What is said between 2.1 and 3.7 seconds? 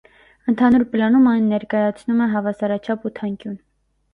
է հավասարաչափ ութանկյուն։